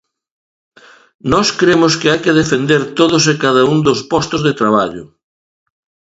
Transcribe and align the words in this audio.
Nós 1.31 1.47
cremos 1.59 1.93
que 1.99 2.09
hai 2.11 2.19
que 2.25 2.37
defender 2.41 2.81
todos 2.99 3.23
e 3.33 3.35
cada 3.43 3.61
un 3.73 3.77
dos 3.87 3.99
postos 4.11 4.41
de 4.47 4.53
traballo. 4.61 5.05